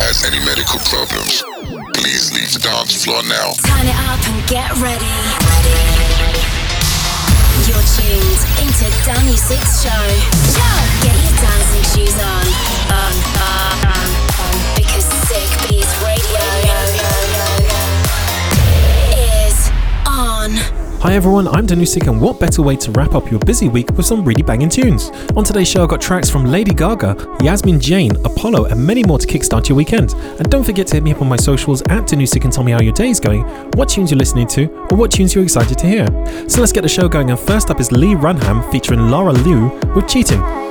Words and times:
has 0.00 0.24
any 0.24 0.38
medical 0.44 0.78
problems, 0.90 1.42
please 1.94 2.32
leave 2.34 2.52
the 2.52 2.58
dance 2.58 3.04
floor 3.04 3.22
now. 3.24 3.54
Turn 3.62 3.86
it 3.86 3.98
up 4.10 4.20
and 4.26 4.38
get 4.50 4.70
ready. 4.82 5.14
You're 7.64 7.86
tuned 7.94 8.42
into 8.60 8.90
Danny 9.06 9.36
Six 9.36 9.82
Show. 9.82 10.04
Get 11.02 11.14
your 11.14 11.36
dancing 11.38 11.86
shoes 11.94 12.18
on. 12.18 12.46
On, 12.90 13.14
on, 13.38 13.76
on, 13.94 14.08
on. 14.42 14.56
Because 14.76 15.06
Sick 15.30 15.48
Beats 15.68 15.94
Radio 16.02 16.44
is 19.14 19.70
on. 20.06 20.83
Hi 21.04 21.12
everyone, 21.12 21.46
I'm 21.48 21.66
Danusik, 21.66 22.08
and 22.08 22.18
what 22.18 22.40
better 22.40 22.62
way 22.62 22.76
to 22.76 22.90
wrap 22.92 23.14
up 23.14 23.30
your 23.30 23.38
busy 23.40 23.68
week 23.68 23.90
with 23.90 24.06
some 24.06 24.24
really 24.24 24.42
banging 24.42 24.70
tunes? 24.70 25.10
On 25.36 25.44
today's 25.44 25.68
show, 25.68 25.82
I've 25.82 25.90
got 25.90 26.00
tracks 26.00 26.30
from 26.30 26.46
Lady 26.46 26.72
Gaga, 26.72 27.36
Yasmin 27.42 27.78
Jane, 27.78 28.16
Apollo, 28.24 28.64
and 28.64 28.86
many 28.86 29.04
more 29.04 29.18
to 29.18 29.26
kickstart 29.26 29.68
your 29.68 29.76
weekend. 29.76 30.14
And 30.14 30.48
don't 30.48 30.64
forget 30.64 30.86
to 30.86 30.94
hit 30.94 31.02
me 31.02 31.12
up 31.12 31.20
on 31.20 31.28
my 31.28 31.36
socials 31.36 31.82
at 31.90 32.04
Danusik 32.04 32.44
and 32.44 32.50
tell 32.50 32.64
me 32.64 32.72
how 32.72 32.80
your 32.80 32.94
day 32.94 33.10
is 33.10 33.20
going, 33.20 33.42
what 33.72 33.90
tunes 33.90 34.12
you're 34.12 34.18
listening 34.18 34.46
to, 34.46 34.64
or 34.90 34.96
what 34.96 35.10
tunes 35.10 35.34
you're 35.34 35.44
excited 35.44 35.76
to 35.76 35.86
hear. 35.86 36.06
So 36.48 36.60
let's 36.60 36.72
get 36.72 36.80
the 36.80 36.88
show 36.88 37.06
going, 37.06 37.28
and 37.28 37.38
first 37.38 37.70
up 37.70 37.80
is 37.80 37.92
Lee 37.92 38.14
Runham 38.14 38.72
featuring 38.72 39.10
Laura 39.10 39.34
Liu 39.34 39.78
with 39.94 40.08
Cheating. 40.08 40.63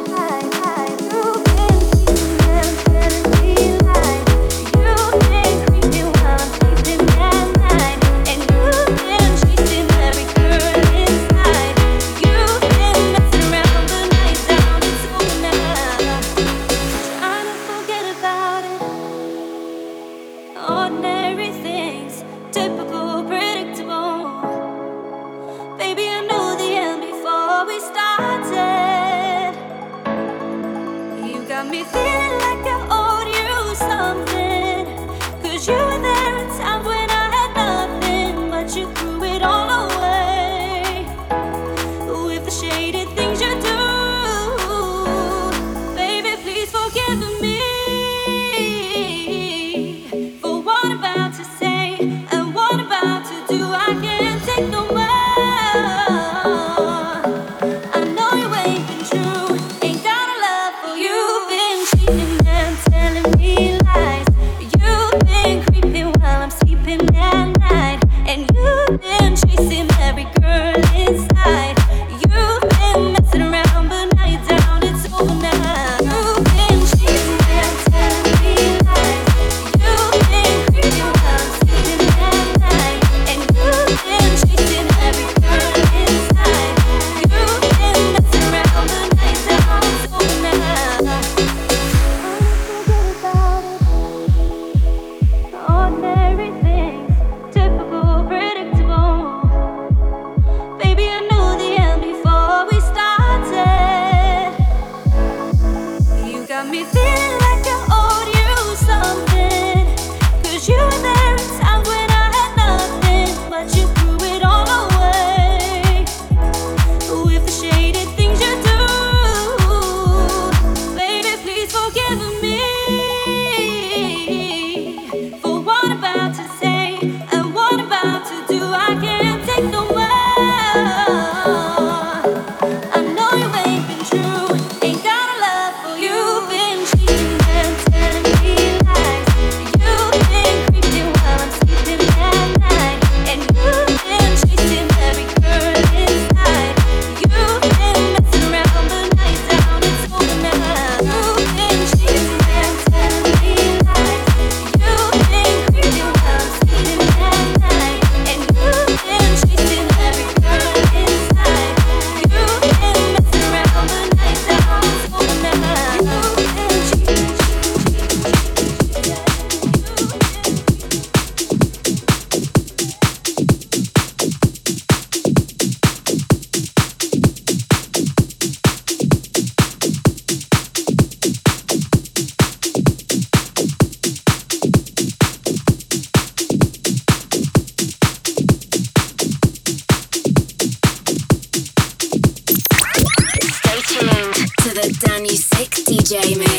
Critical. 196.22 196.52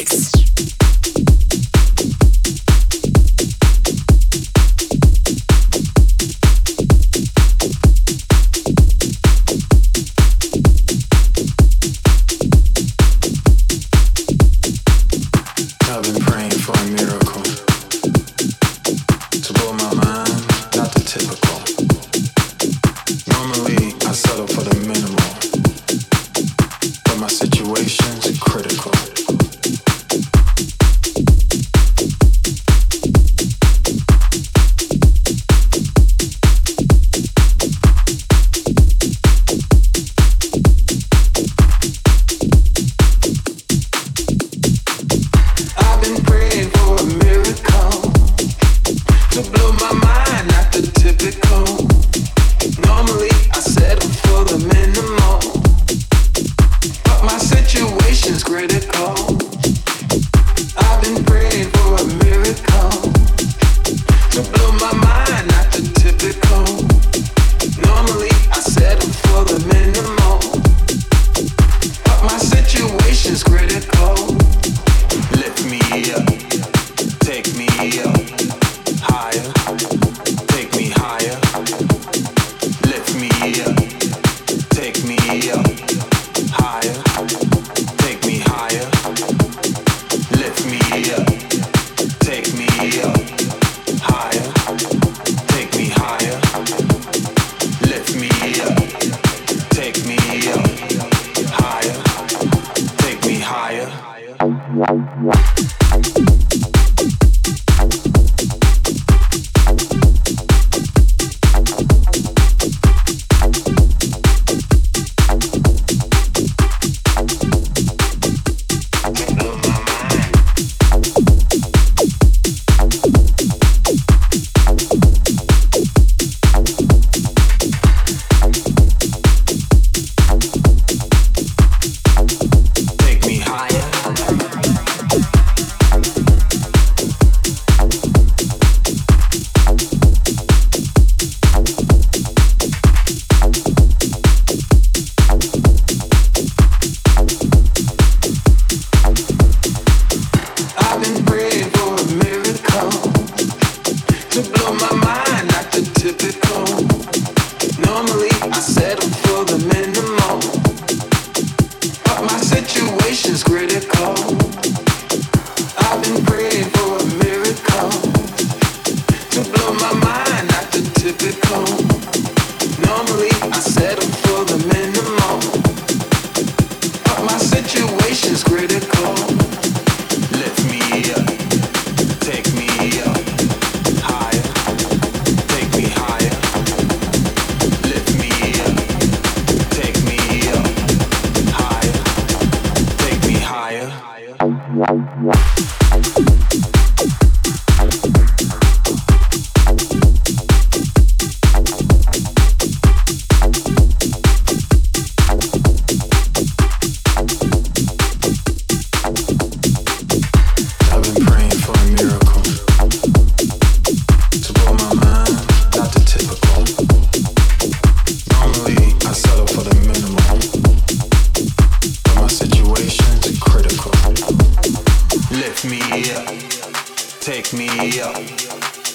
me 227.76 228.00
up 228.00 228.16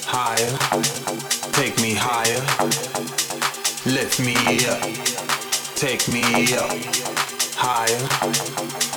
higher, 0.06 0.58
take 1.52 1.78
me 1.82 1.94
higher, 1.94 2.40
lift 3.86 4.20
me 4.20 4.36
up, 4.68 4.82
take 5.76 6.08
me 6.08 6.24
up 6.56 6.72
higher, 7.56 8.08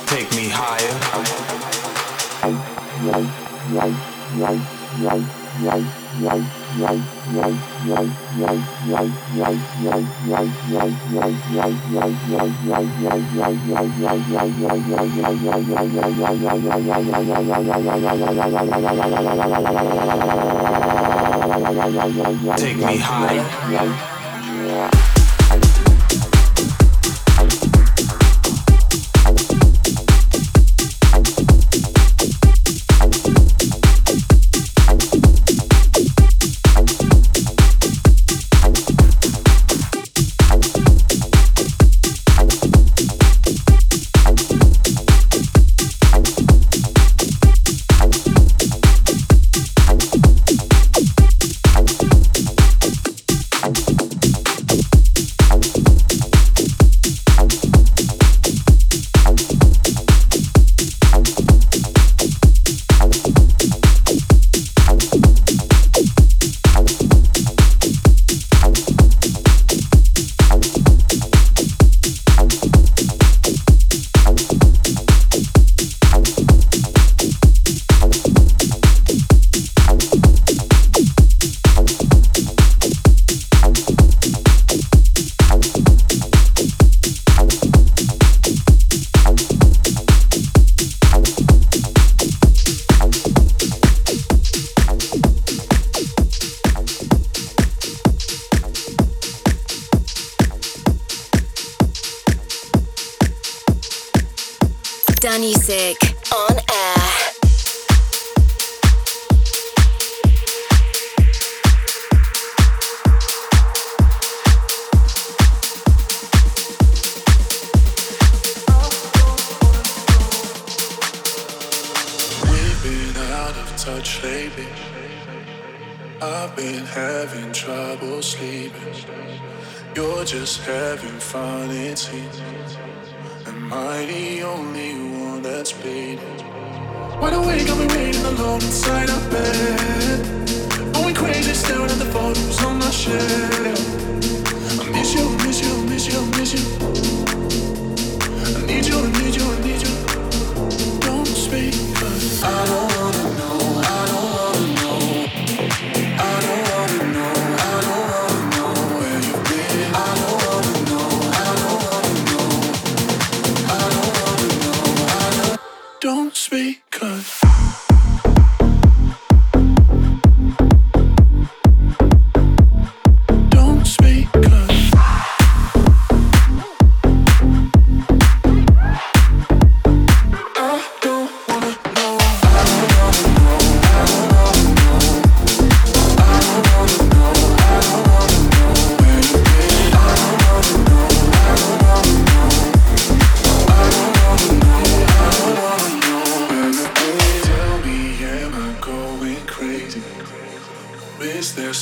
take 0.07 0.31
me 0.35 0.47
higher. 0.49 1.33
Take 22.57 22.77
me 22.77 22.97
high. 22.97 24.09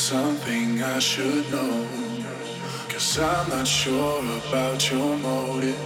something 0.01 0.81
I 0.81 0.97
should 0.97 1.45
know. 1.51 1.87
Cause 2.89 3.19
I'm 3.19 3.49
not 3.49 3.67
sure 3.67 4.23
about 4.41 4.91
your 4.91 5.15
motive. 5.17 5.77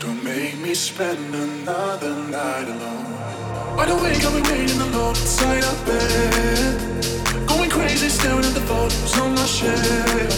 Don't 0.00 0.22
make 0.24 0.58
me 0.58 0.74
spend 0.74 1.32
another 1.32 2.14
night 2.36 2.66
alone. 2.66 3.76
Wide 3.76 3.90
awake, 3.90 4.24
I'm 4.26 4.42
waiting 4.42 4.80
alone 4.80 5.10
inside 5.10 5.62
of 5.62 5.78
bed. 5.86 7.46
Going 7.46 7.70
crazy, 7.70 8.08
staring 8.08 8.44
at 8.44 8.54
the 8.54 8.64
photos 8.66 9.16
on 9.20 9.30
my 9.36 9.46
shelf. 9.46 10.34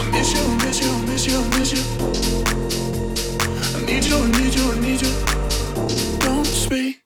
I 0.00 0.02
miss 0.10 0.34
you, 0.34 0.44
miss 0.64 0.78
you, 0.82 0.92
miss 1.06 1.24
you, 1.30 1.38
miss 1.54 1.70
you. 1.72 1.82
I 3.76 3.80
need 3.86 4.04
you, 4.04 4.16
I 4.16 4.28
need 4.40 4.54
you, 4.58 4.72
I 4.72 4.80
need 4.80 5.02
you. 5.02 6.18
Don't 6.18 6.46
speak. 6.46 7.01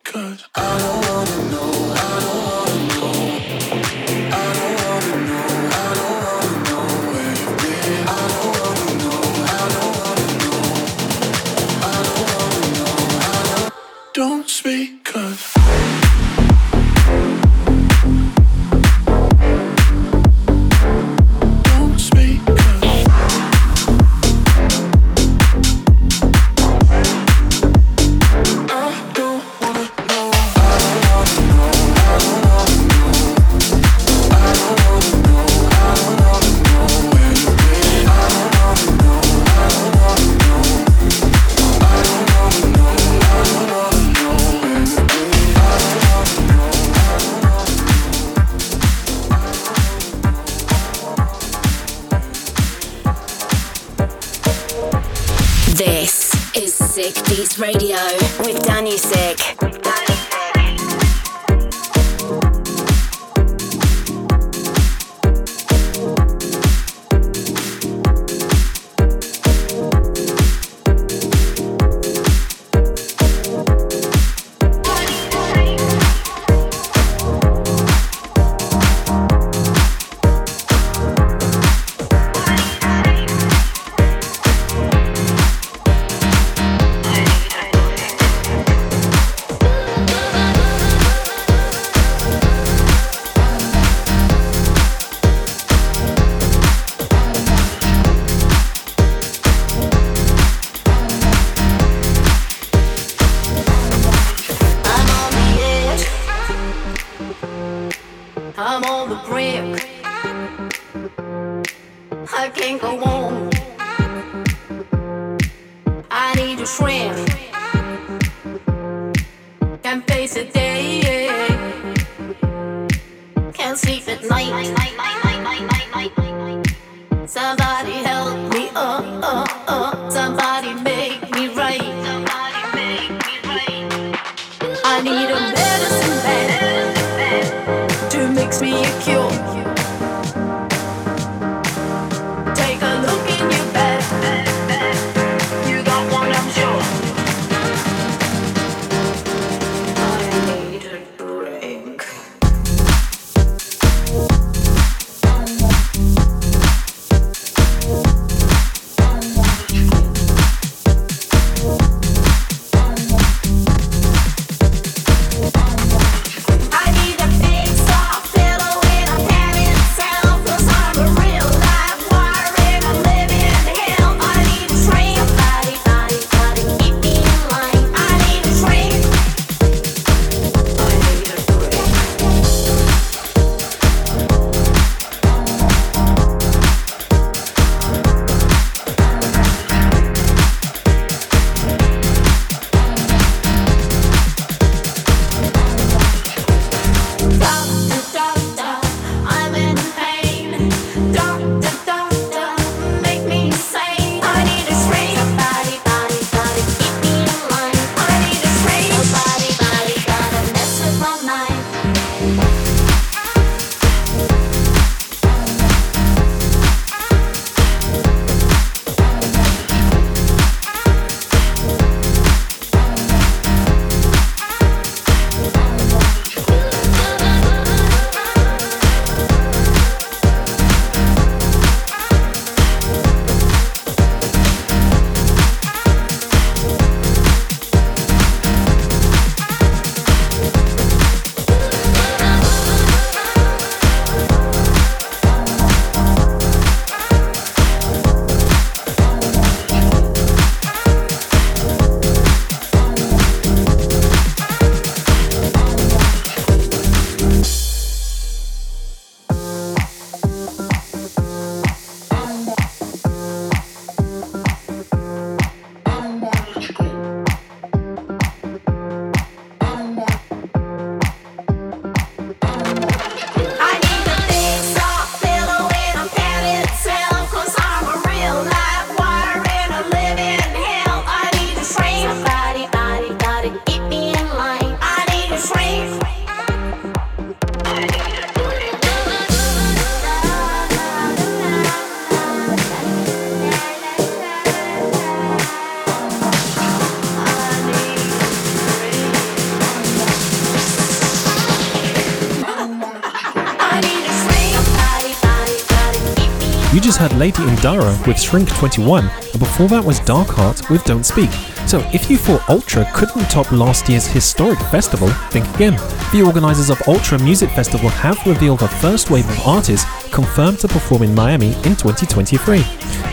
Heard 307.06 307.18
Lady 307.18 307.42
Indara 307.42 308.04
with 308.08 308.20
Shrink 308.20 308.48
21, 308.48 309.04
and 309.04 309.38
before 309.38 309.68
that 309.68 309.84
was 309.84 310.00
Dark 310.00 310.26
Heart 310.26 310.68
with 310.68 310.82
Don't 310.82 311.04
Speak. 311.04 311.30
So 311.68 311.78
if 311.94 312.10
you 312.10 312.16
thought 312.16 312.48
Ultra 312.48 312.84
couldn't 312.94 313.30
top 313.30 313.52
last 313.52 313.88
year's 313.88 314.08
historic 314.08 314.58
festival, 314.58 315.08
think 315.30 315.46
again. 315.54 315.74
The 316.10 316.24
organisers 316.26 316.68
of 316.68 316.82
Ultra 316.88 317.20
Music 317.20 317.48
Festival 317.50 317.90
have 317.90 318.18
revealed 318.26 318.58
the 318.58 318.66
first 318.66 319.08
wave 319.08 319.28
of 319.28 319.46
artists 319.46 319.88
confirmed 320.10 320.58
to 320.60 320.68
perform 320.68 321.04
in 321.04 321.14
Miami 321.14 321.52
in 321.58 321.76
2023. 321.76 322.64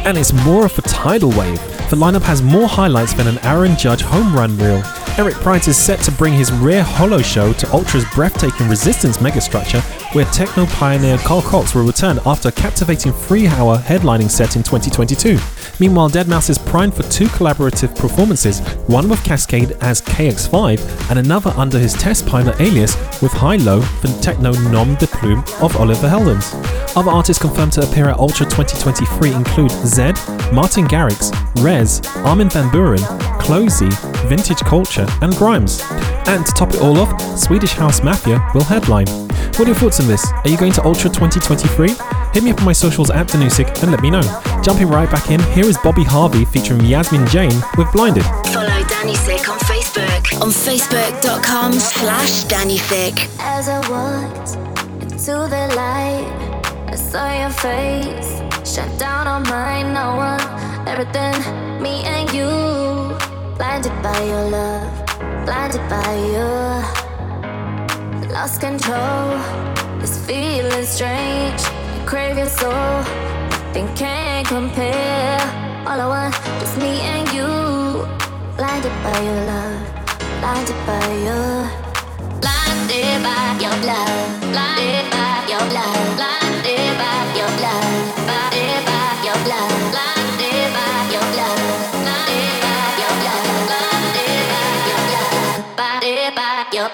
And 0.06 0.18
it's 0.18 0.34
more 0.34 0.66
of 0.66 0.76
a 0.80 0.82
tidal 0.82 1.30
wave. 1.30 1.60
The 1.92 1.96
lineup 1.96 2.24
has 2.24 2.42
more 2.42 2.68
highlights 2.68 3.14
than 3.14 3.28
an 3.28 3.38
Aaron 3.46 3.78
Judge 3.78 4.02
home 4.02 4.36
run 4.36 4.58
reel. 4.58 4.82
Eric 5.20 5.36
Prydz 5.36 5.68
is 5.68 5.78
set 5.78 6.00
to 6.00 6.12
bring 6.12 6.34
his 6.34 6.52
rare 6.52 6.82
HOLO 6.82 7.22
show 7.22 7.54
to 7.54 7.72
Ultra's 7.72 8.04
breathtaking 8.16 8.68
Resistance 8.68 9.18
megastructure, 9.18 9.80
where 10.16 10.26
techno 10.26 10.66
pioneer 10.66 11.20
Carl 11.20 11.44
Cox 11.44 11.76
will 11.76 11.84
return 11.84 12.18
after 12.26 12.50
a 12.50 12.52
captivating 12.52 13.12
three 13.12 13.46
hour 13.46 13.78
headlining 13.78 14.28
set 14.28 14.56
in 14.56 14.64
2022. 14.64 15.38
Meanwhile, 15.80 16.10
Deadmau5 16.10 16.50
is 16.50 16.58
primed 16.58 16.96
for 16.96 17.04
two 17.04 17.28
collaborative 17.28 17.96
performances, 17.96 18.62
one 18.88 19.08
with 19.08 19.20
Kaskade 19.20 19.78
as 19.82 20.02
KX5 20.02 21.12
and 21.12 21.20
another 21.20 21.52
under 21.58 21.78
his 21.78 21.94
test 21.94 22.26
pilot 22.26 22.60
alias 22.60 22.96
with 23.22 23.34
HI-LO, 23.34 23.82
the 24.02 24.20
techno 24.20 24.52
nom 24.72 24.96
de 24.96 25.06
plume 25.06 25.44
of 25.62 25.78
Oliver 25.78 26.10
Heldens. 26.10 26.56
Other 26.96 27.12
artists 27.12 27.42
confirmed 27.42 27.74
to 27.74 27.88
appear 27.88 28.10
at 28.10 28.18
Ultra 28.18 28.48
2023 28.48 29.34
include 29.34 29.72
Zedd, 29.72 30.18
Martin 30.52 30.88
Garrix, 30.88 31.32
REZZ, 31.64 32.02
Armin 32.26 32.50
van 32.50 32.70
Buuren, 32.70 33.02
Closey, 33.44 33.90
Vintage 34.28 34.60
Culture, 34.60 35.06
and 35.22 35.36
Grimes. 35.36 35.82
And 36.28 36.46
to 36.46 36.52
top 36.54 36.74
it 36.74 36.82
all 36.82 36.98
off, 36.98 37.38
Swedish 37.38 37.74
House 37.74 38.02
Mafia 38.02 38.40
will 38.54 38.64
headline. 38.64 39.08
What 39.58 39.62
are 39.62 39.66
your 39.66 39.76
thoughts 39.76 40.00
on 40.00 40.08
this? 40.08 40.26
Are 40.32 40.50
you 40.50 40.58
going 40.58 40.72
to 40.74 40.86
Ultra 40.86 41.10
2023? 41.10 41.90
Hit 42.34 42.44
me 42.44 42.52
up 42.52 42.60
on 42.60 42.66
my 42.66 42.74
socials 42.74 43.12
at 43.12 43.28
Danusik 43.28 43.84
and 43.84 43.92
let 43.92 44.02
me 44.02 44.10
know. 44.10 44.22
Jumping 44.64 44.88
right 44.88 45.12
back 45.12 45.30
in, 45.30 45.44
here 45.52 45.66
is 45.66 45.78
Bobby 45.80 46.04
Harvey 46.04 46.46
featuring 46.46 46.86
Yasmin 46.86 47.28
Jane 47.28 47.62
with 47.78 47.92
Blinded. 47.92 48.24
Follow 48.54 48.70
Danusik 48.70 49.50
on 49.50 49.60
Facebook 49.60 50.42
on 50.42 50.50
facebook.com 50.50 51.74
slash 51.74 52.46
Danusik. 52.46 53.30
As 53.40 53.68
I 53.68 53.80
walked 53.90 54.56
into 55.04 55.34
the 55.54 55.74
light, 55.76 56.54
I 56.88 56.96
saw 56.96 57.40
your 57.40 57.50
face 57.50 58.42
shut 58.66 58.98
down 58.98 59.28
on 59.28 59.44
mine. 59.44 59.94
No 59.94 60.16
one, 60.16 60.88
everything, 60.88 61.82
me 61.84 62.04
and 62.06 62.32
you. 62.34 63.33
Blinded 63.58 63.94
by 64.02 64.20
your 64.24 64.50
love, 64.50 65.06
blinded 65.46 65.88
by 65.88 66.14
you. 66.34 66.48
Lost 68.34 68.60
control, 68.60 69.38
this 70.00 70.18
feeling 70.26 70.86
strange. 70.86 71.62
You 71.96 72.06
crave 72.06 72.38
your 72.38 72.48
soul, 72.48 72.72
nothing 72.72 73.88
can't 73.96 74.48
compare. 74.48 75.40
All 75.88 76.02
I 76.02 76.08
want 76.08 76.36
is 76.64 76.76
me 76.78 77.02
and 77.14 77.30
you. 77.32 78.08
Blinded 78.58 78.96
by 79.04 79.20
your 79.22 79.42
love, 79.46 79.82
blinded 80.42 80.80
by 80.88 81.08
you. 81.26 81.40
Blinded 82.42 83.22
by 83.22 83.58
your 83.62 83.78
love, 83.86 84.42
blinded 84.52 85.12
by 85.12 85.46
your 85.48 85.66
love, 85.78 86.43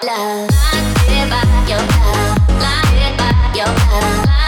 love, 0.04 0.48
blinded 0.48 1.30
by 1.30 1.42
your 1.68 1.78
love, 1.78 2.46
blinded 2.46 3.18
by 3.18 3.52
your 3.54 3.66
love, 3.66 4.39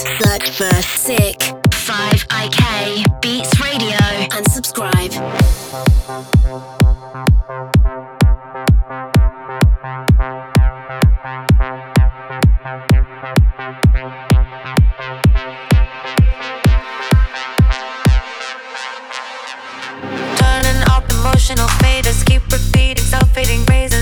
Search 0.00 0.48
for 0.56 0.72
Sick 0.80 1.38
5IK 1.68 3.20
Beats 3.20 3.60
Radio 3.60 3.98
and 4.34 4.50
subscribe. 4.50 5.10
Turning 20.38 20.82
off 20.88 21.04
emotional 21.10 21.68
faders, 21.76 22.24
keep 22.24 22.42
repeating 22.50 23.04
self-fading 23.04 23.66
razors. 23.66 23.99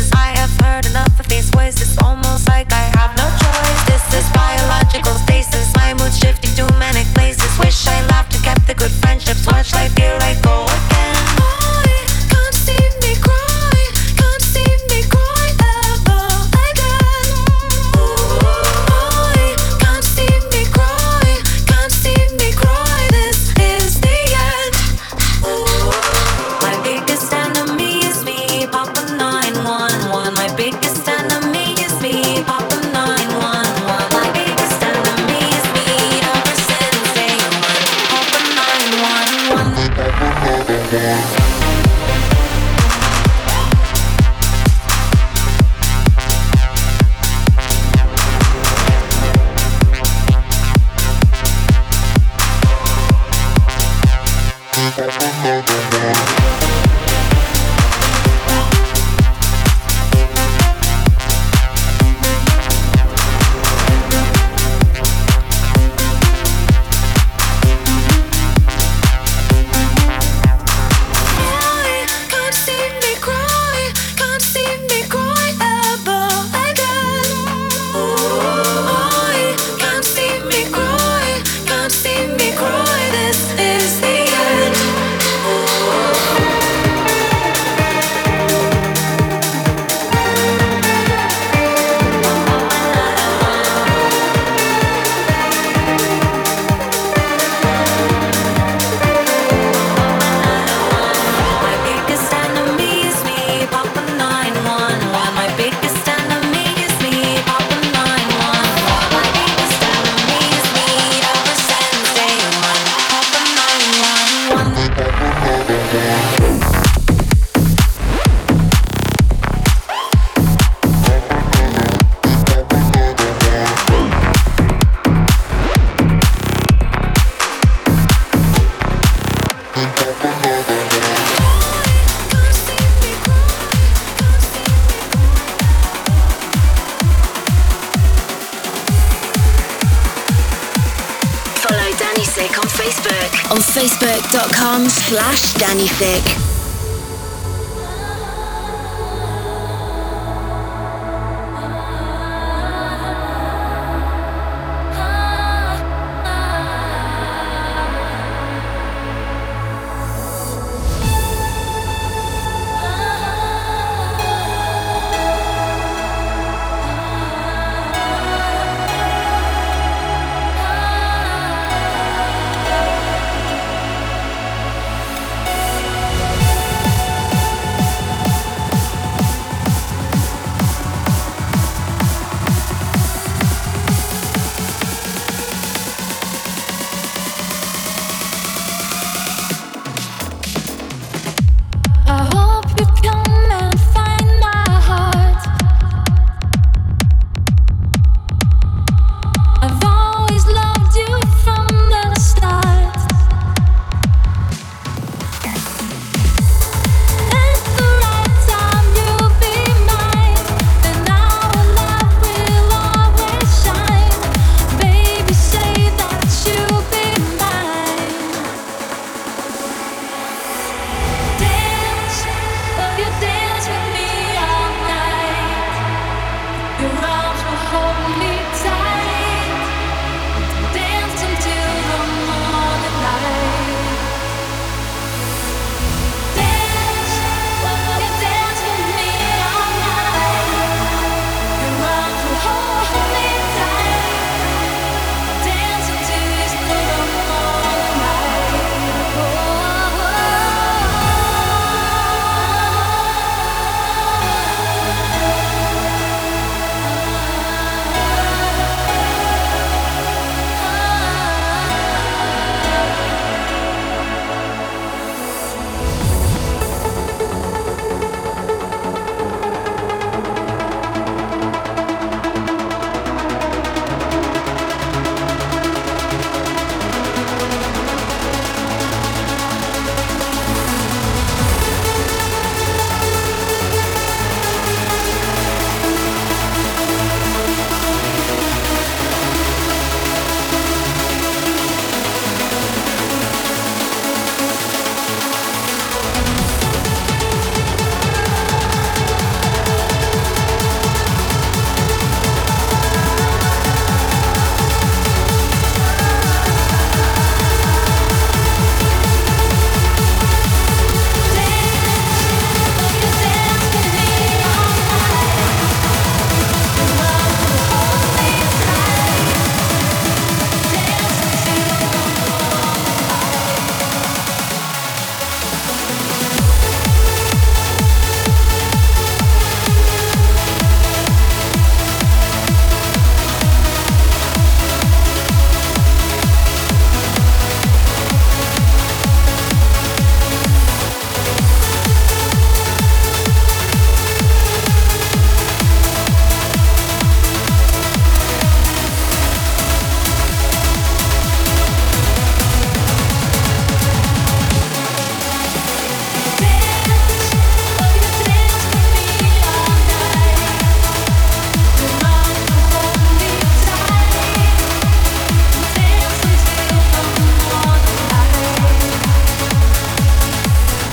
slash 145.18 145.54
Danny 145.54 145.88
Thick. 145.88 146.47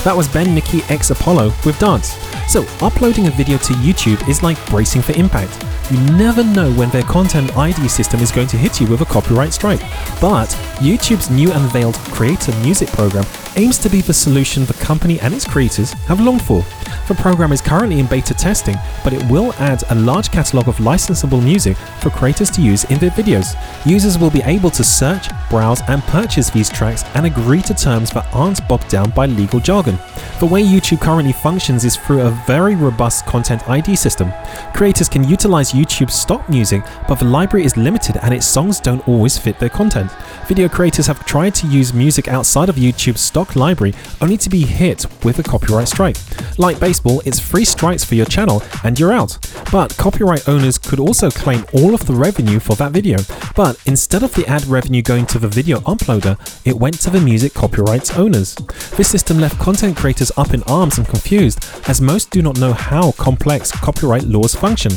That 0.05 0.15
was 0.15 0.27
Ben 0.27 0.53
Nicky 0.53 0.83
X 0.83 1.09
Apollo 1.09 1.51
with 1.65 1.79
Dance. 1.79 2.09
So, 2.47 2.63
uploading 2.79 3.25
a 3.25 3.31
video 3.31 3.57
to 3.57 3.73
YouTube 3.73 4.29
is 4.29 4.43
like 4.43 4.63
bracing 4.69 5.01
for 5.01 5.13
impact. 5.13 5.65
You 5.89 5.99
never 6.11 6.43
know 6.43 6.71
when 6.73 6.91
their 6.91 7.01
content 7.01 7.57
ID 7.57 7.87
system 7.87 8.19
is 8.19 8.31
going 8.31 8.45
to 8.49 8.57
hit 8.57 8.79
you 8.79 8.85
with 8.85 9.01
a 9.01 9.05
copyright 9.05 9.51
strike. 9.51 9.79
But 10.21 10.49
YouTube's 10.77 11.31
new 11.31 11.51
unveiled 11.51 11.95
Creator 12.13 12.51
Music 12.59 12.87
program 12.89 13.25
aims 13.55 13.79
to 13.79 13.89
be 13.89 14.01
the 14.01 14.13
solution 14.13 14.65
the 14.65 14.75
company 14.75 15.19
and 15.21 15.33
its 15.33 15.43
creators 15.47 15.93
have 16.07 16.21
longed 16.21 16.43
for. 16.43 16.63
The 17.07 17.13
program 17.15 17.51
is 17.51 17.61
currently 17.61 17.99
in 17.99 18.07
beta 18.07 18.33
testing, 18.33 18.77
but 19.03 19.13
it 19.13 19.23
will 19.29 19.53
add 19.59 19.83
a 19.91 19.95
large 19.95 20.31
catalogue 20.31 20.67
of 20.67 20.77
licensable 20.77 21.43
music 21.43 21.77
for 22.01 22.09
creators 22.09 22.49
to 22.51 22.61
use 22.61 22.83
in 22.85 22.97
their 22.97 23.11
videos. 23.11 23.55
Users 23.85 24.17
will 24.17 24.31
be 24.31 24.41
able 24.41 24.71
to 24.71 24.83
search, 24.83 25.27
browse, 25.51 25.81
and 25.87 26.01
purchase 26.03 26.49
these 26.49 26.67
tracks 26.67 27.03
and 27.13 27.27
agree 27.27 27.61
to 27.61 27.75
terms 27.75 28.09
that 28.11 28.27
aren't 28.33 28.67
bogged 28.67 28.87
down 28.87 29.11
by 29.11 29.27
legal 29.27 29.59
jargon. 29.59 29.99
The 30.39 30.45
way 30.45 30.61
YouTube 30.61 30.99
currently 30.99 31.31
functions 31.31 31.85
is 31.85 31.95
through 31.95 32.21
a 32.21 32.31
very 32.45 32.75
robust 32.75 33.25
content 33.25 33.67
ID 33.69 33.95
system. 33.95 34.33
Creators 34.73 35.07
can 35.07 35.23
utilize 35.23 35.71
YouTube's 35.71 36.13
stock 36.13 36.49
music, 36.49 36.83
but 37.07 37.19
the 37.19 37.25
library 37.25 37.65
is 37.65 37.77
limited 37.77 38.17
and 38.21 38.33
its 38.33 38.45
songs 38.45 38.81
don't 38.81 39.07
always 39.07 39.37
fit 39.37 39.59
their 39.59 39.69
content. 39.69 40.11
Video 40.47 40.67
creators 40.67 41.07
have 41.07 41.25
tried 41.25 41.55
to 41.55 41.67
use 41.67 41.93
music 41.93 42.27
outside 42.27 42.67
of 42.67 42.75
YouTube's 42.75 43.21
stock 43.21 43.55
library 43.55 43.93
only 44.19 44.35
to 44.37 44.49
be 44.49 44.65
hit 44.65 45.05
with 45.23 45.39
a 45.39 45.43
copyright 45.43 45.87
strike. 45.87 46.17
Like 46.57 46.81
baseball, 46.81 47.21
it's 47.25 47.39
three 47.39 47.65
strikes 47.65 48.03
for 48.03 48.15
your 48.15 48.25
channel 48.25 48.61
and 48.83 48.99
you're 48.99 49.13
out. 49.13 49.37
But 49.71 49.95
copyright 49.97 50.47
owners 50.49 50.77
could 50.77 50.99
also 50.99 51.29
claim 51.31 51.65
all 51.73 51.93
of 51.95 52.05
the 52.05 52.13
revenue 52.13 52.59
for 52.59 52.75
that 52.75 52.91
video. 52.91 53.17
But 53.55 53.79
instead 53.85 54.21
of 54.21 54.33
the 54.33 54.45
ad 54.47 54.65
revenue 54.67 55.01
going 55.01 55.25
to 55.27 55.39
the 55.39 55.47
video 55.47 55.79
uploader, 55.81 56.37
it 56.65 56.77
went 56.77 56.99
to 57.01 57.09
the 57.09 57.21
music 57.21 57.53
copyright 57.53 58.17
owners. 58.17 58.55
This 58.97 59.09
system 59.09 59.39
left 59.39 59.59
content 59.59 59.97
creators 59.97 60.14
up 60.37 60.53
in 60.53 60.63
arms 60.63 60.97
and 60.97 61.07
confused, 61.07 61.65
as 61.87 62.01
most 62.01 62.31
do 62.31 62.41
not 62.41 62.59
know 62.59 62.73
how 62.73 63.11
complex 63.13 63.71
copyright 63.71 64.23
laws 64.23 64.55
function. 64.55 64.93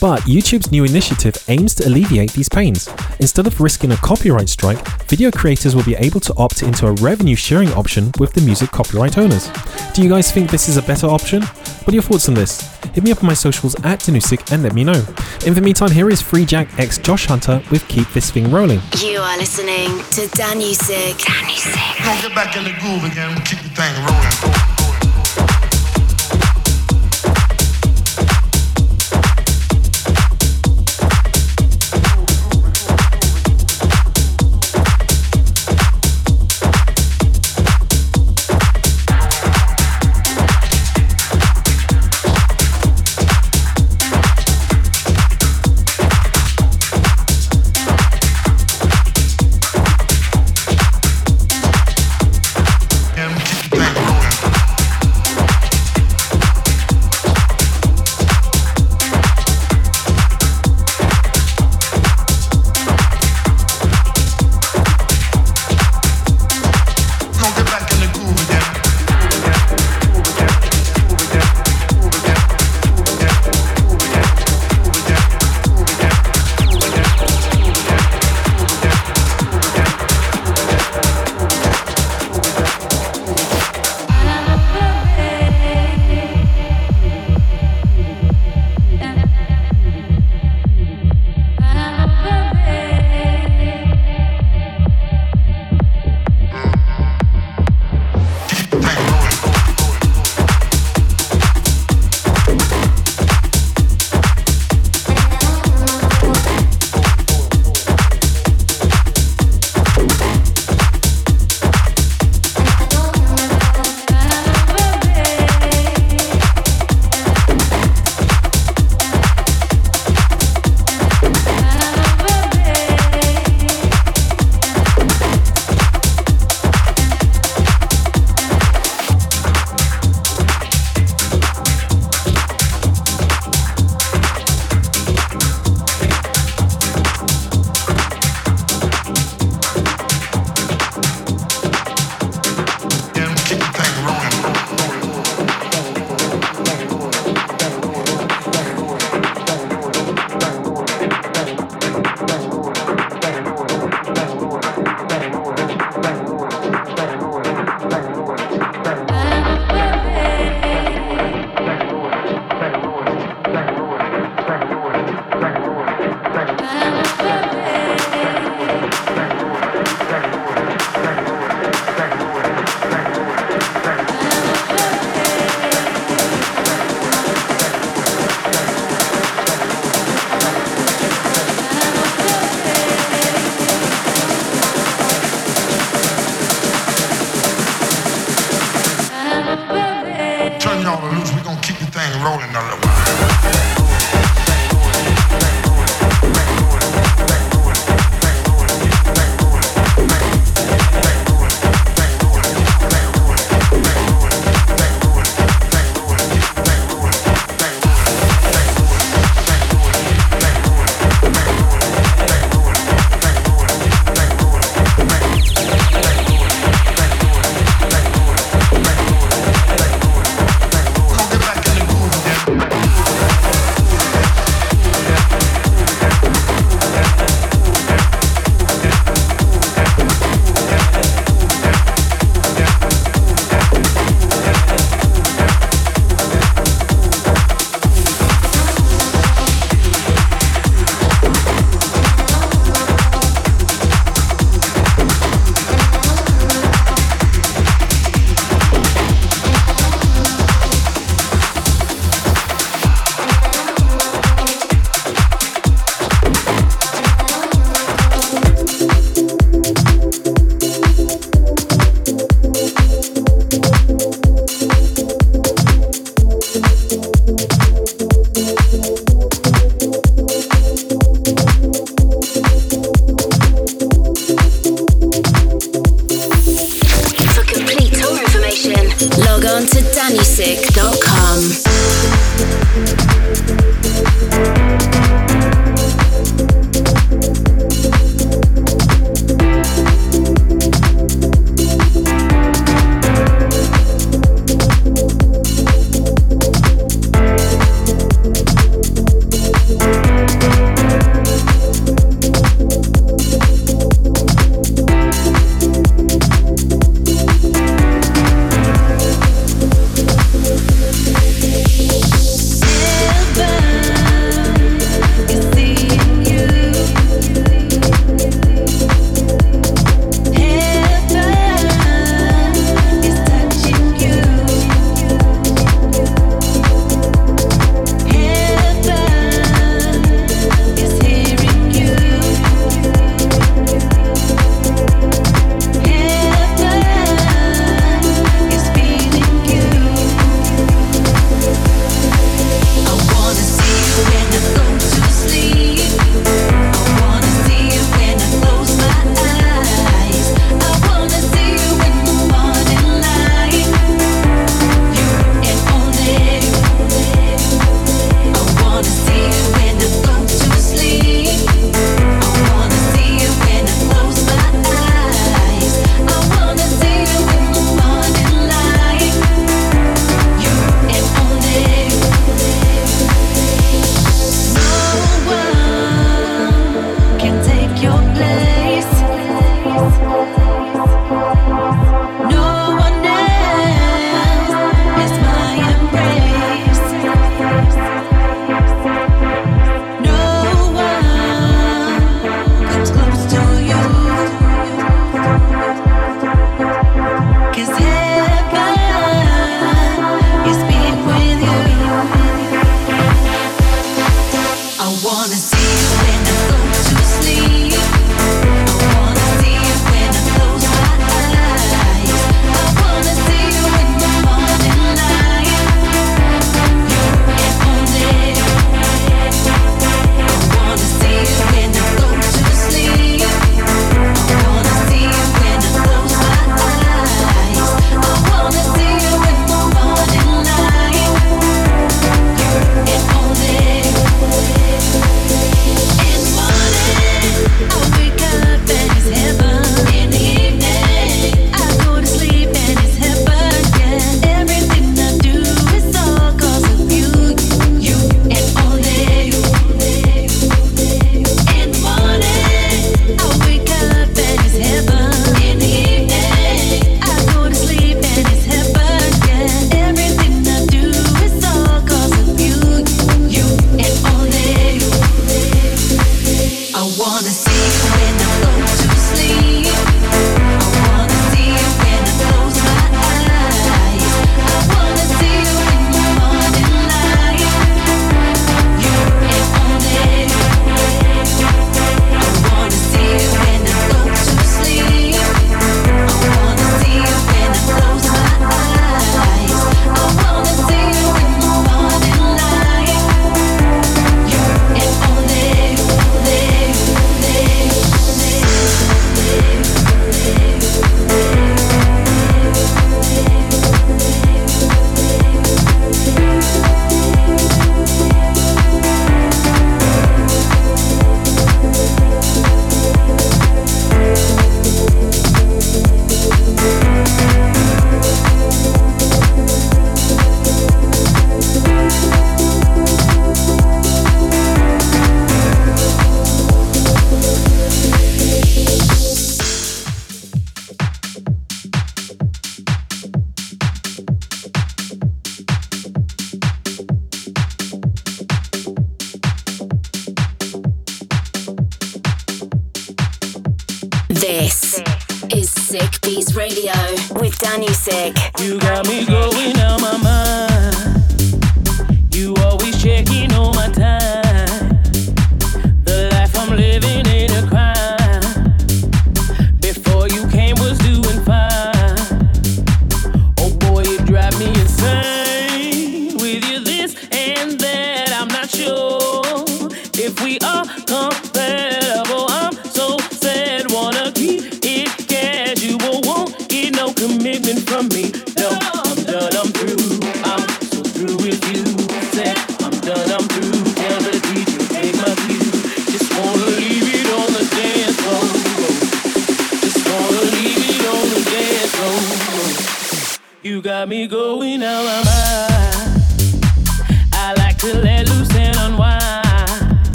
But 0.00 0.22
YouTube's 0.22 0.72
new 0.72 0.84
initiative 0.84 1.36
aims 1.48 1.74
to 1.76 1.86
alleviate 1.86 2.32
these 2.32 2.48
pains. 2.48 2.88
Instead 3.20 3.46
of 3.46 3.60
risking 3.60 3.92
a 3.92 3.96
copyright 3.96 4.48
strike, 4.48 4.86
video 5.08 5.30
creators 5.30 5.76
will 5.76 5.84
be 5.84 5.96
able 5.96 6.20
to 6.20 6.34
opt 6.36 6.62
into 6.62 6.86
a 6.86 6.92
revenue 6.94 7.36
sharing 7.36 7.72
option 7.72 8.10
with 8.18 8.32
the 8.32 8.40
music 8.40 8.70
copyright 8.70 9.18
owners. 9.18 9.50
Do 9.94 10.02
you 10.02 10.08
guys 10.08 10.32
think 10.32 10.50
this 10.50 10.68
is 10.68 10.76
a 10.76 10.82
better 10.82 11.06
option? 11.06 11.42
What 11.42 11.88
are 11.88 11.94
your 11.94 12.02
thoughts 12.02 12.28
on 12.28 12.34
this? 12.34 12.60
Hit 12.94 13.04
me 13.04 13.12
up 13.12 13.18
on 13.18 13.26
my 13.26 13.34
socials 13.34 13.74
at 13.84 14.00
Danusik 14.00 14.52
and 14.52 14.62
let 14.62 14.74
me 14.74 14.84
know. 14.84 15.04
In 15.46 15.54
the 15.54 15.60
meantime, 15.60 15.90
here 15.90 16.10
is 16.10 16.20
Free 16.20 16.44
Jack 16.44 16.78
X 16.78 16.98
Josh 16.98 17.26
Hunter 17.26 17.62
with 17.70 17.86
Keep 17.88 18.12
This 18.12 18.30
Thing 18.30 18.50
Rolling. 18.50 18.80
You 18.98 19.18
are 19.18 19.36
listening 19.38 19.88
to 19.88 20.28
Danusik. 20.36 21.18
Danusik. 21.18 22.04
Gonna 22.04 22.22
get 22.22 22.34
back 22.34 22.56
in 22.56 22.64
the 22.64 22.72
groove 22.80 23.04
again, 23.04 23.36
keep 23.44 23.60
the 23.60 23.70
thing 23.70 24.04
rolling. 24.04 24.61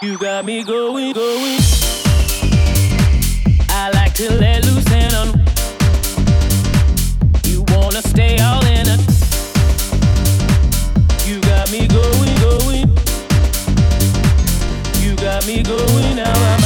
You 0.00 0.16
got 0.16 0.44
me 0.44 0.62
going, 0.62 1.12
going. 1.12 1.58
I 3.68 3.90
like 3.94 4.14
to 4.14 4.32
let 4.34 4.64
loose 4.64 4.86
and 4.92 5.12
un. 5.12 5.44
You 7.42 7.64
wanna 7.74 8.02
stay 8.02 8.38
all 8.38 8.64
in 8.64 8.86
it. 8.86 9.00
You 11.26 11.40
got 11.40 11.72
me 11.72 11.88
going, 11.88 12.36
going. 12.38 12.88
You 15.02 15.16
got 15.16 15.44
me 15.48 15.64
going 15.64 16.14
now. 16.14 16.57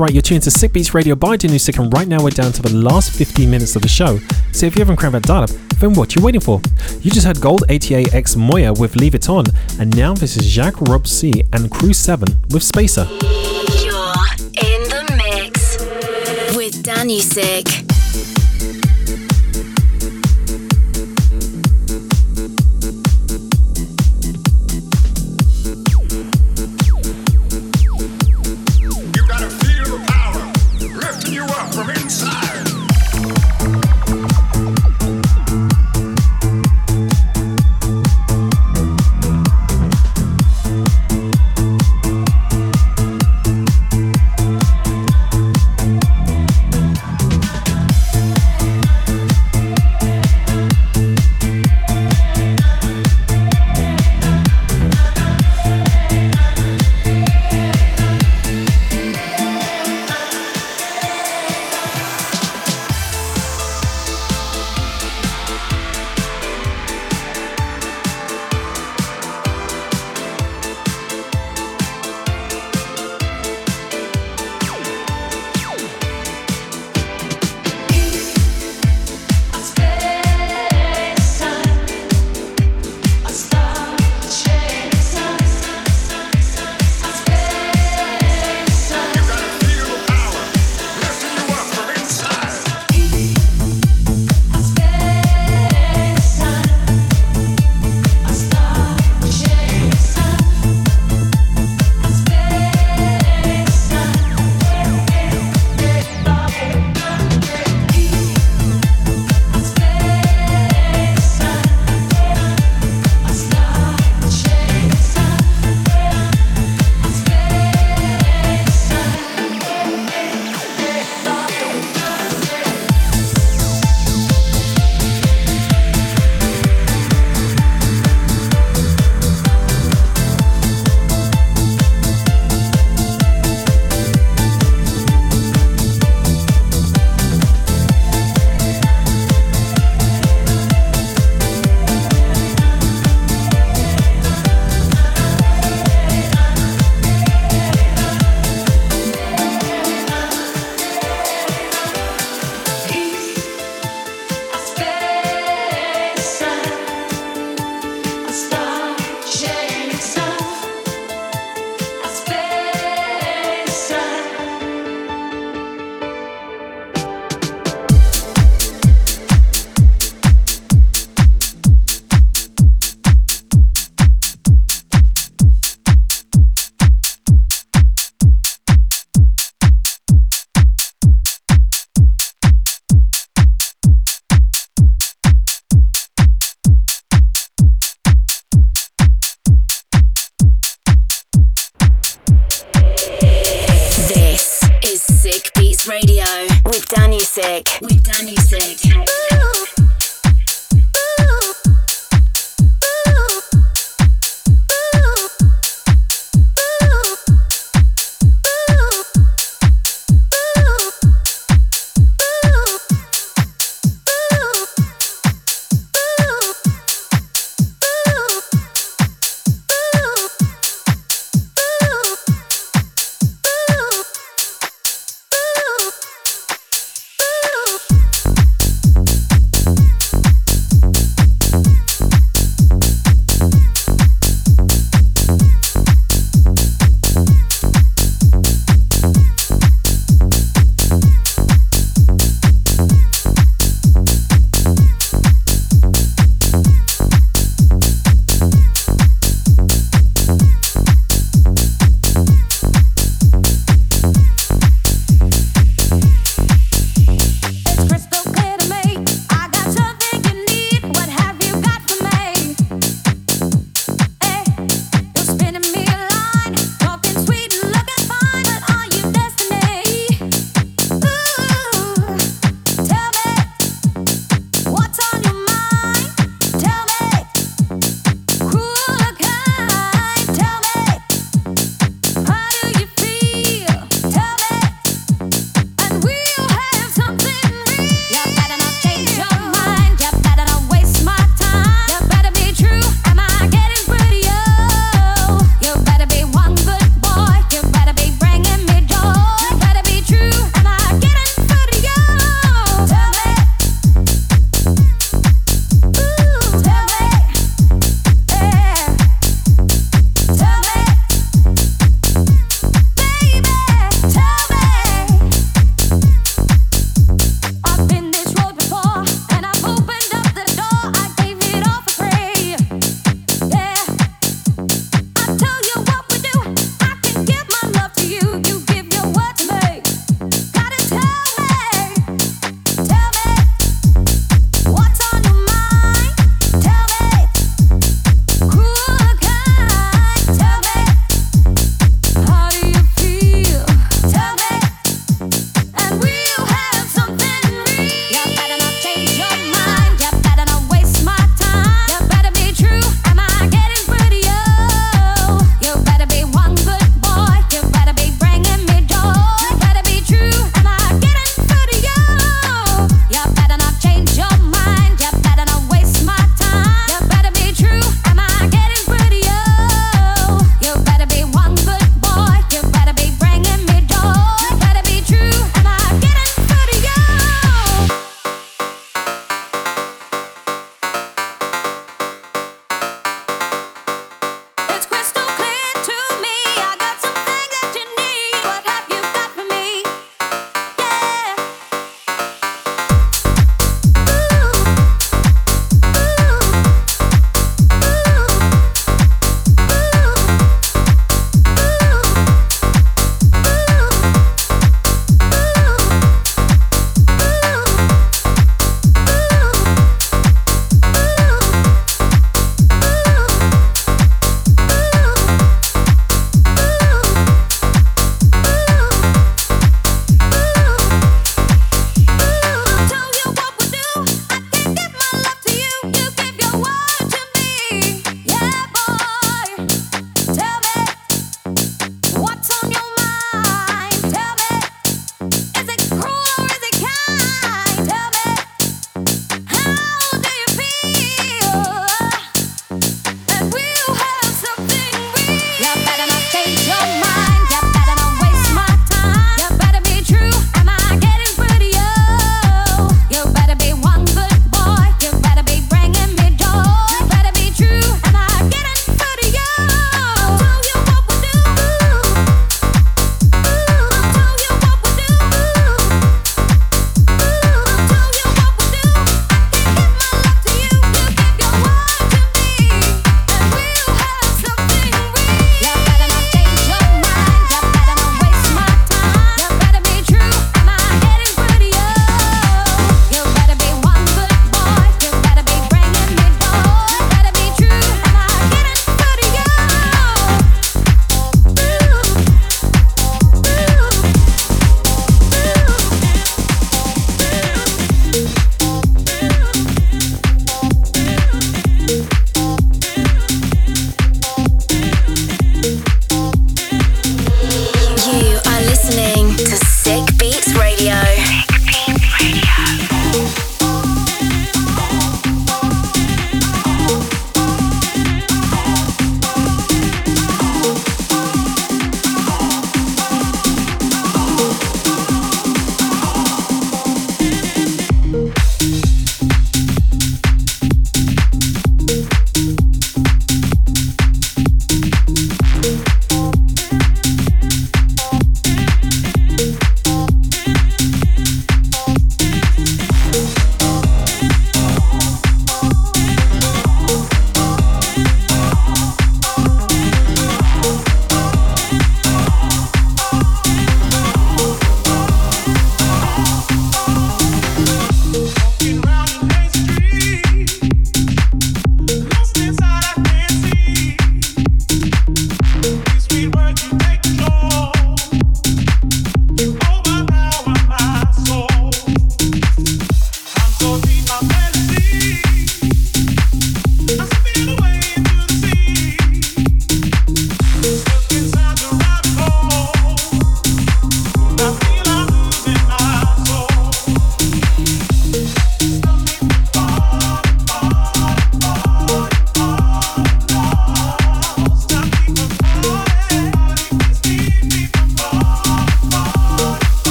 right, 0.00 0.12
you're 0.12 0.22
tuned 0.22 0.42
to 0.42 0.50
Sick 0.50 0.72
Beats 0.72 0.94
Radio 0.94 1.14
by 1.14 1.36
Danusik, 1.36 1.78
and 1.78 1.92
right 1.92 2.08
now 2.08 2.22
we're 2.22 2.30
down 2.30 2.52
to 2.52 2.62
the 2.62 2.74
last 2.74 3.12
15 3.12 3.50
minutes 3.50 3.76
of 3.76 3.82
the 3.82 3.88
show. 3.88 4.18
So 4.52 4.64
if 4.64 4.74
you 4.74 4.80
haven't 4.80 4.96
crammed 4.96 5.14
that 5.16 5.24
dial 5.24 5.42
up, 5.42 5.50
then 5.78 5.92
what 5.92 6.16
are 6.16 6.20
you 6.20 6.24
waiting 6.24 6.40
for? 6.40 6.60
You 7.02 7.10
just 7.10 7.26
heard 7.26 7.40
Gold 7.40 7.64
ATA, 7.68 8.06
X, 8.14 8.34
Moya 8.34 8.72
with 8.72 8.96
Leave 8.96 9.14
It 9.14 9.28
On, 9.28 9.44
and 9.78 9.94
now 9.96 10.14
this 10.14 10.36
is 10.36 10.46
Jacques 10.46 10.80
Rob 10.82 11.06
C 11.06 11.44
and 11.52 11.70
Crew 11.70 11.92
7 11.92 12.28
with 12.50 12.62
Spacer. 12.62 13.06
You're 13.10 14.14
in 14.62 14.82
the 14.88 15.04
mix 15.18 15.76
with 16.56 16.82
Danusik. 16.82 17.90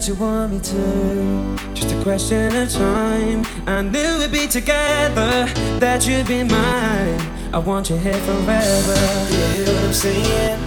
That 0.00 0.08
you 0.08 0.14
want 0.14 0.50
me 0.50 0.58
to. 0.60 1.74
Just 1.74 1.94
a 1.94 2.02
question 2.02 2.56
of 2.56 2.72
time. 2.72 3.44
I 3.66 3.82
knew 3.82 4.18
we'd 4.18 4.32
be 4.32 4.46
together, 4.46 5.44
that 5.78 6.06
you'd 6.06 6.26
be 6.26 6.42
mine. 6.42 7.20
I 7.52 7.58
want 7.58 7.90
you 7.90 7.96
here 7.98 8.14
forever. 8.14 8.96
You 9.30 9.44
hear 9.52 9.74
what 9.74 9.84
I'm 9.84 9.92
saying? 9.92 10.58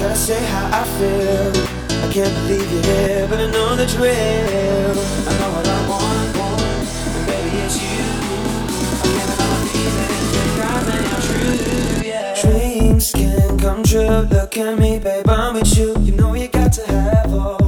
Gotta 0.00 0.14
say 0.14 0.44
how 0.52 0.80
I 0.80 0.84
feel. 0.98 1.52
I 2.04 2.12
can't 2.12 2.34
believe 2.34 2.70
you're 2.72 2.82
here, 2.82 3.26
but 3.26 3.38
I 3.40 3.50
know 3.50 3.74
the 3.74 3.86
drill. 3.86 4.10
I 4.12 5.32
know 5.40 5.50
what 5.56 5.66
I 5.66 5.88
want, 5.88 6.36
want, 6.36 6.62
and 7.16 7.26
baby 7.26 7.56
it's 7.64 7.80
you. 7.80 8.04
I 9.00 9.08
can't 9.16 9.32
feelings, 9.72 10.28
because 10.44 10.84
they 10.90 11.04
are 11.14 11.22
true, 11.24 12.06
yeah. 12.06 12.36
Dreams 12.42 13.12
can 13.12 13.58
come 13.58 13.82
true. 13.82 14.28
Look 14.28 14.58
at 14.58 14.78
me, 14.78 14.98
babe, 14.98 15.26
I'm 15.26 15.54
with 15.54 15.74
you. 15.74 15.96
You 16.00 16.12
know 16.12 16.34
you 16.34 16.48
got 16.48 16.70
to 16.74 16.86
have 16.86 17.30
hope. 17.30 17.63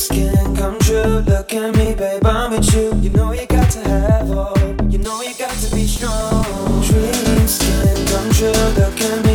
Dreams 0.00 0.32
can 0.32 0.56
come 0.56 0.78
true. 0.78 1.20
Look 1.28 1.52
at 1.52 1.76
me, 1.76 1.94
babe, 1.94 2.24
I'm 2.24 2.52
with 2.52 2.74
you. 2.74 2.94
You 3.02 3.10
know 3.10 3.32
you 3.32 3.44
got 3.46 3.70
to 3.72 3.80
have 3.80 4.28
hope. 4.28 4.58
You 4.88 4.96
know 4.96 5.20
you 5.20 5.34
got 5.34 5.54
to 5.54 5.74
be 5.74 5.86
strong. 5.86 6.42
Dreams 6.82 7.58
can 7.58 8.06
come 8.06 8.30
true. 8.32 8.48
Look 8.80 8.98
at 8.98 9.24
me, 9.26 9.29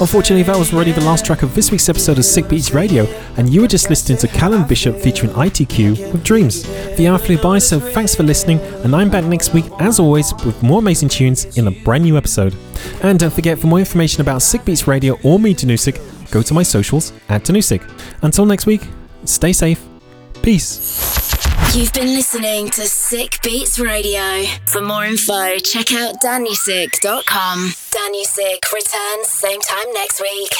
Unfortunately, 0.00 0.42
that 0.42 0.56
was 0.58 0.72
already 0.74 0.92
the 0.92 1.00
last 1.00 1.24
track 1.24 1.42
of 1.42 1.54
this 1.54 1.70
week's 1.70 1.88
episode 1.88 2.18
of 2.18 2.24
Sick 2.24 2.48
Beats 2.48 2.72
Radio, 2.72 3.04
and 3.36 3.48
you 3.48 3.62
were 3.62 3.68
just 3.68 3.88
listening 3.88 4.18
to 4.18 4.28
Callum 4.28 4.66
Bishop 4.66 4.96
featuring 4.98 5.32
ITQ 5.32 6.12
with 6.12 6.22
Dreams. 6.22 6.62
The 6.96 7.08
hour 7.08 7.18
flew 7.18 7.38
by, 7.38 7.58
so 7.58 7.80
thanks 7.80 8.14
for 8.14 8.22
listening, 8.22 8.60
and 8.84 8.94
I'm 8.94 9.08
back 9.10 9.24
next 9.24 9.54
week, 9.54 9.64
as 9.80 9.98
always, 9.98 10.34
with 10.44 10.62
more 10.62 10.80
amazing 10.80 11.08
tunes 11.08 11.56
in 11.56 11.66
a 11.68 11.70
brand 11.70 12.04
new 12.04 12.16
episode. 12.16 12.54
And 13.02 13.18
don't 13.18 13.32
forget, 13.32 13.58
for 13.58 13.66
more 13.66 13.78
information 13.78 14.20
about 14.20 14.42
Sick 14.42 14.64
Beats 14.64 14.86
Radio 14.86 15.18
or 15.24 15.38
me, 15.38 15.54
Danusik, 15.54 16.00
go 16.30 16.42
to 16.42 16.54
my 16.54 16.62
socials 16.62 17.12
at 17.28 17.44
Danusik. 17.44 17.82
Until 18.22 18.44
next 18.44 18.66
week, 18.66 18.82
stay 19.24 19.52
safe. 19.52 19.82
Peace. 20.42 21.13
You've 21.74 21.92
been 21.92 22.14
listening 22.14 22.70
to 22.70 22.86
Sick 22.86 23.42
Beats 23.42 23.80
Radio. 23.80 24.44
For 24.66 24.80
more 24.80 25.04
info, 25.04 25.58
check 25.58 25.92
out 25.92 26.20
DannySick.com. 26.22 27.72
Danny 27.90 28.24
Sick 28.24 28.62
returns 28.72 29.28
same 29.28 29.60
time 29.60 29.92
next 29.92 30.20
week. 30.20 30.54